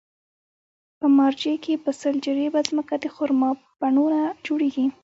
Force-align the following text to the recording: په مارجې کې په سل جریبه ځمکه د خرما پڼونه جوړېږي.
په 0.99 1.07
مارجې 1.17 1.53
کې 1.63 1.73
په 1.83 1.91
سل 1.99 2.15
جریبه 2.25 2.59
ځمکه 2.69 2.95
د 2.99 3.05
خرما 3.15 3.49
پڼونه 3.79 4.19
جوړېږي. 4.45 4.85